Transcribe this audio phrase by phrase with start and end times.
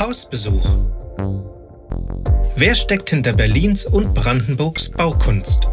[0.00, 0.66] Hausbesuch.
[2.56, 5.68] Wer steckt hinter Berlins und Brandenburgs Baukunst?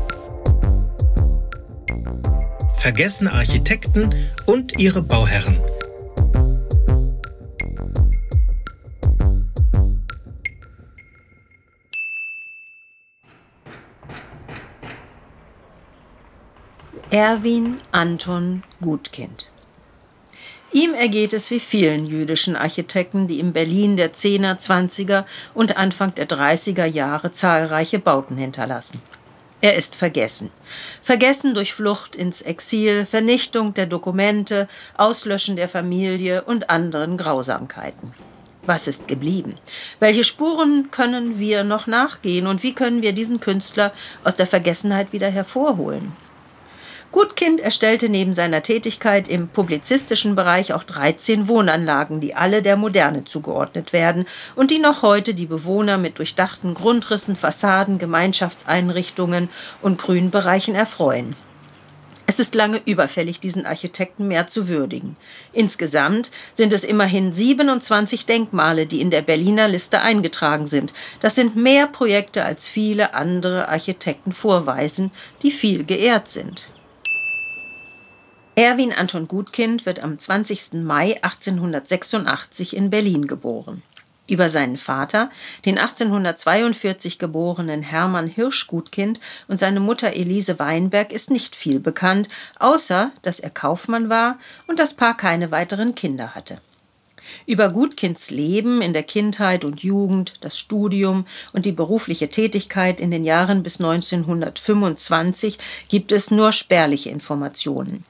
[2.76, 4.14] Vergessene Architekten
[4.46, 5.62] und ihre Bauherren.
[17.12, 19.48] Erwin Anton Gutkind
[20.78, 26.14] Ihm ergeht es wie vielen jüdischen Architekten, die im Berlin der 10er, 20er und Anfang
[26.14, 29.02] der 30er Jahre zahlreiche Bauten hinterlassen.
[29.60, 30.52] Er ist vergessen.
[31.02, 38.14] Vergessen durch Flucht ins Exil, Vernichtung der Dokumente, Auslöschen der Familie und anderen Grausamkeiten.
[38.62, 39.56] Was ist geblieben?
[40.00, 45.12] Welche Spuren können wir noch nachgehen und wie können wir diesen Künstler aus der Vergessenheit
[45.12, 46.14] wieder hervorholen?
[47.18, 53.26] Gutkind erstellte neben seiner Tätigkeit im publizistischen Bereich auch 13 Wohnanlagen, die alle der Moderne
[53.26, 59.50] zugeordnet werden und die noch heute die Bewohner mit durchdachten Grundrissen, Fassaden, Gemeinschaftseinrichtungen
[59.82, 61.36] und Grünbereichen erfreuen.
[62.28, 65.16] Es ist lange überfällig, diesen Architekten mehr zu würdigen.
[65.54, 70.94] Insgesamt sind es immerhin 27 Denkmale, die in der Berliner Liste eingetragen sind.
[71.20, 75.10] Das sind mehr Projekte, als viele andere Architekten vorweisen,
[75.42, 76.68] die viel geehrt sind.
[78.58, 80.82] Erwin Anton Gutkind wird am 20.
[80.84, 83.84] Mai 1886 in Berlin geboren.
[84.28, 85.30] Über seinen Vater,
[85.66, 92.30] den 1842 geborenen Hermann Hirsch Gutkind und seine Mutter Elise Weinberg ist nicht viel bekannt,
[92.58, 96.60] außer dass er Kaufmann war und das Paar keine weiteren Kinder hatte.
[97.46, 103.12] Über Gutkinds Leben in der Kindheit und Jugend, das Studium und die berufliche Tätigkeit in
[103.12, 108.04] den Jahren bis 1925 gibt es nur spärliche Informationen.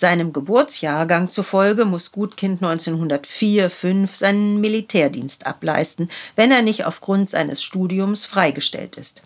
[0.00, 8.24] Seinem Geburtsjahrgang zufolge muss Gutkind 1904-5 seinen Militärdienst ableisten, wenn er nicht aufgrund seines Studiums
[8.24, 9.20] freigestellt ist.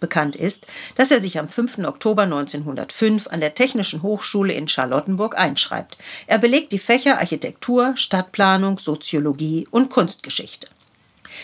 [0.00, 1.78] Bekannt ist, dass er sich am 5.
[1.84, 5.96] Oktober 1905 an der Technischen Hochschule in Charlottenburg einschreibt.
[6.26, 10.66] Er belegt die Fächer Architektur, Stadtplanung, Soziologie und Kunstgeschichte.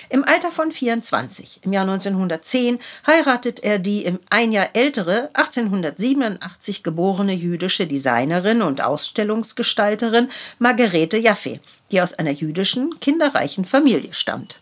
[0.08, 6.82] Im Alter von 24, im Jahr 1910, heiratet er die im ein Jahr ältere, 1887
[6.82, 10.28] geborene jüdische Designerin und Ausstellungsgestalterin
[10.58, 11.60] Margarete Jaffe,
[11.90, 14.60] die aus einer jüdischen, kinderreichen Familie stammt.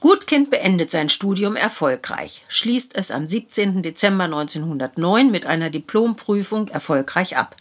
[0.00, 3.82] Gutkind beendet sein Studium erfolgreich, schließt es am 17.
[3.82, 7.54] Dezember 1909 mit einer Diplomprüfung erfolgreich ab.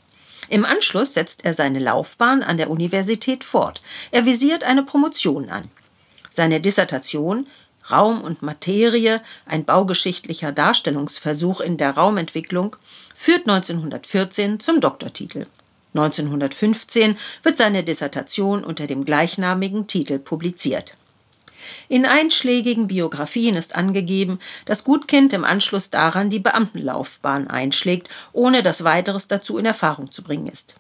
[0.48, 3.82] Im Anschluss setzt er seine Laufbahn an der Universität fort.
[4.12, 5.70] Er visiert eine Promotion an.
[6.40, 7.48] Seine Dissertation
[7.92, 12.78] Raum und Materie, ein baugeschichtlicher Darstellungsversuch in der Raumentwicklung,
[13.14, 15.48] führt 1914 zum Doktortitel.
[15.96, 20.96] 1915 wird seine Dissertation unter dem gleichnamigen Titel publiziert.
[21.90, 28.86] In einschlägigen Biografien ist angegeben, dass Gutkind im Anschluss daran die Beamtenlaufbahn einschlägt, ohne dass
[28.86, 30.78] weiteres dazu in Erfahrung zu bringen ist.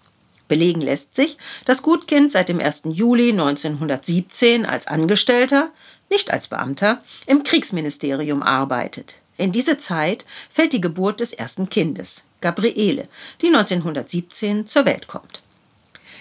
[0.49, 2.81] Belegen lässt sich, dass Gutkind seit dem 1.
[2.91, 5.69] Juli 1917 als Angestellter,
[6.09, 9.19] nicht als Beamter, im Kriegsministerium arbeitet.
[9.37, 13.07] In diese Zeit fällt die Geburt des ersten Kindes, Gabriele,
[13.41, 15.41] die 1917 zur Welt kommt.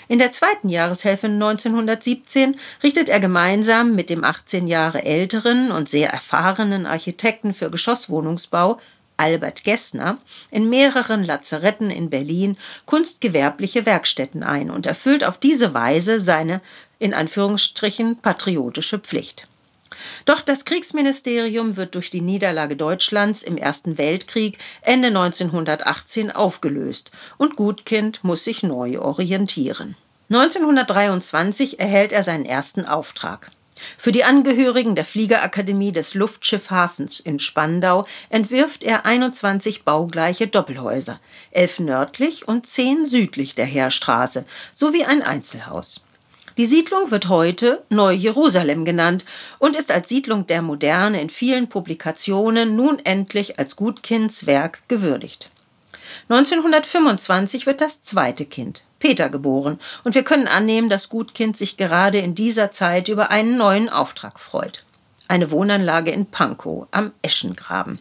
[0.07, 6.11] In der zweiten Jahreshälfte 1917 richtet er gemeinsam mit dem 18 Jahre älteren und sehr
[6.11, 8.79] erfahrenen Architekten für Geschosswohnungsbau
[9.19, 10.19] Albert Gessner
[10.51, 12.57] in mehreren Lazaretten in Berlin
[12.87, 16.63] kunstgewerbliche Werkstätten ein und erfüllt auf diese Weise seine
[16.99, 19.47] in Anführungsstrichen patriotische Pflicht.
[20.25, 27.57] Doch das Kriegsministerium wird durch die Niederlage Deutschlands im Ersten Weltkrieg Ende 1918 aufgelöst und
[27.57, 29.97] Gutkind muss sich neu orientieren.
[30.31, 33.51] 1923 erhält er seinen ersten Auftrag.
[33.97, 41.79] Für die Angehörigen der Fliegerakademie des Luftschiffhafens in Spandau entwirft er 21 baugleiche Doppelhäuser, elf
[41.79, 44.45] nördlich und zehn südlich der Heerstraße,
[44.75, 46.03] sowie ein Einzelhaus.
[46.59, 49.25] Die Siedlung wird heute Neu-Jerusalem genannt
[49.61, 55.51] und ist als Siedlung der Moderne in vielen Publikationen nun endlich als Gutkinds Werk gewürdigt.
[56.29, 62.19] 1925 wird das zweite Kind, Peter, geboren, und wir können annehmen, dass Gutkind sich gerade
[62.19, 64.85] in dieser Zeit über einen neuen Auftrag freut.
[65.29, 68.01] Eine Wohnanlage in Pankow am Eschengraben.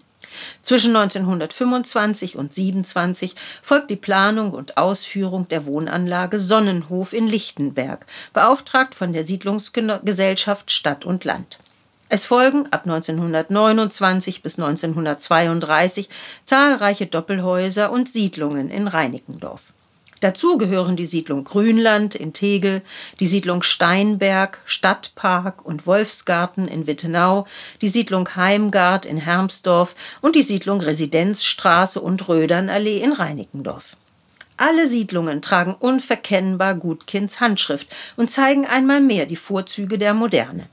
[0.61, 8.95] Zwischen 1925 und 27 folgt die Planung und Ausführung der Wohnanlage Sonnenhof in Lichtenberg, beauftragt
[8.95, 11.59] von der Siedlungsgesellschaft Stadt und Land.
[12.09, 16.09] Es folgen ab 1929 bis 1932
[16.45, 19.73] zahlreiche Doppelhäuser und Siedlungen in Reinickendorf.
[20.21, 22.81] Dazu gehören die Siedlung Grünland in Tegel,
[23.19, 27.45] die Siedlung Steinberg, Stadtpark und Wolfsgarten in Wittenau,
[27.81, 33.95] die Siedlung Heimgard in Hermsdorf und die Siedlung Residenzstraße und Rödernallee in Reinickendorf.
[34.57, 40.67] Alle Siedlungen tragen unverkennbar Gutkinds Handschrift und zeigen einmal mehr die Vorzüge der Moderne.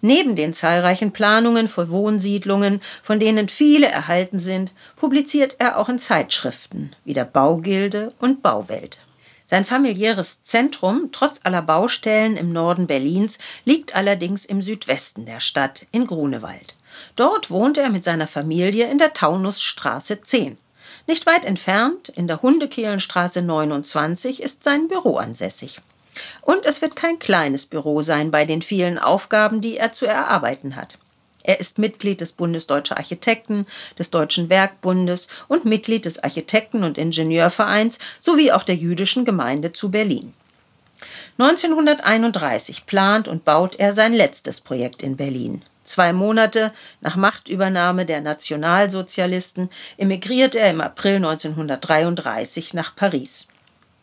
[0.00, 5.98] Neben den zahlreichen Planungen für Wohnsiedlungen, von denen viele erhalten sind, publiziert er auch in
[5.98, 9.00] Zeitschriften wie der Baugilde und Bauwelt.
[9.48, 15.86] Sein familiäres Zentrum, trotz aller Baustellen im Norden Berlins, liegt allerdings im Südwesten der Stadt,
[15.92, 16.74] in Grunewald.
[17.14, 20.58] Dort wohnt er mit seiner Familie in der Taunusstraße 10.
[21.06, 25.80] Nicht weit entfernt, in der Hundekehlenstraße 29, ist sein Büro ansässig.
[26.42, 30.76] Und es wird kein kleines Büro sein bei den vielen Aufgaben, die er zu erarbeiten
[30.76, 30.98] hat.
[31.42, 33.66] Er ist Mitglied des Bundes Deutscher Architekten,
[33.98, 39.90] des Deutschen Werkbundes und Mitglied des Architekten- und Ingenieurvereins sowie auch der jüdischen Gemeinde zu
[39.90, 40.34] Berlin.
[41.38, 45.62] 1931 plant und baut er sein letztes Projekt in Berlin.
[45.84, 53.46] Zwei Monate nach Machtübernahme der Nationalsozialisten emigriert er im April 1933 nach Paris.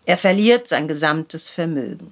[0.06, 2.12] Er verliert sein gesamtes Vermögen.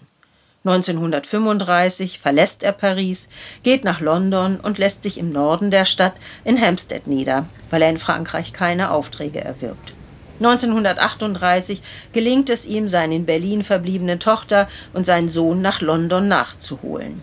[0.63, 3.27] 1935 verlässt er Paris,
[3.63, 6.13] geht nach London und lässt sich im Norden der Stadt
[6.45, 9.93] in Hampstead nieder, weil er in Frankreich keine Aufträge erwirbt.
[10.39, 11.81] 1938
[12.13, 17.21] gelingt es ihm, seine in Berlin verbliebene Tochter und seinen Sohn nach London nachzuholen.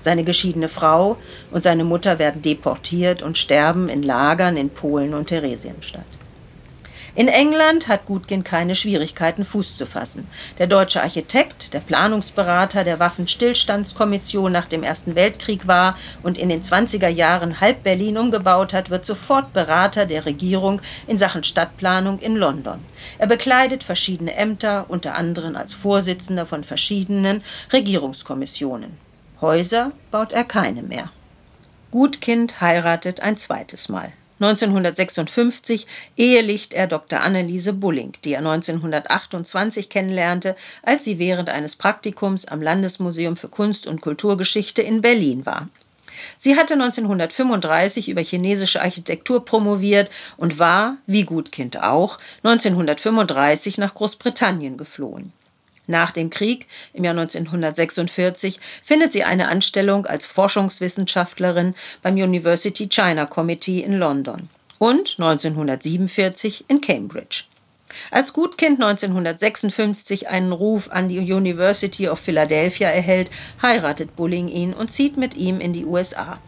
[0.00, 1.16] Seine geschiedene Frau
[1.52, 6.04] und seine Mutter werden deportiert und sterben in Lagern in Polen und Theresienstadt.
[7.14, 10.26] In England hat Gutkind keine Schwierigkeiten, Fuß zu fassen.
[10.58, 16.62] Der deutsche Architekt, der Planungsberater der Waffenstillstandskommission nach dem Ersten Weltkrieg war und in den
[16.62, 22.34] 20er Jahren halb Berlin umgebaut hat, wird sofort Berater der Regierung in Sachen Stadtplanung in
[22.34, 22.78] London.
[23.18, 27.42] Er bekleidet verschiedene Ämter, unter anderem als Vorsitzender von verschiedenen
[27.74, 28.96] Regierungskommissionen.
[29.42, 31.10] Häuser baut er keine mehr.
[31.90, 34.14] Gutkind heiratet ein zweites Mal.
[34.42, 35.86] 1956
[36.16, 37.20] ehelicht er Dr.
[37.20, 43.86] Anneliese Bulling, die er 1928 kennenlernte, als sie während eines Praktikums am Landesmuseum für Kunst
[43.86, 45.68] und Kulturgeschichte in Berlin war.
[46.38, 54.76] Sie hatte 1935 über chinesische Architektur promoviert und war, wie Gutkind auch, 1935 nach Großbritannien
[54.76, 55.32] geflohen.
[55.86, 63.26] Nach dem Krieg im Jahr 1946 findet sie eine Anstellung als Forschungswissenschaftlerin beim University China
[63.26, 64.48] Committee in London
[64.78, 67.44] und 1947 in Cambridge.
[68.10, 73.30] Als Gutkind 1956 einen Ruf an die University of Philadelphia erhält,
[73.60, 76.38] heiratet Bulling ihn und zieht mit ihm in die USA.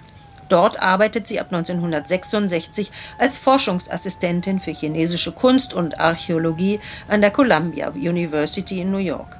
[0.49, 7.91] Dort arbeitet sie ab 1966 als Forschungsassistentin für chinesische Kunst und Archäologie an der Columbia
[7.91, 9.37] University in New York.